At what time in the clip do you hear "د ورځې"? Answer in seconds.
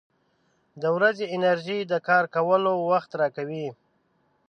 0.81-1.25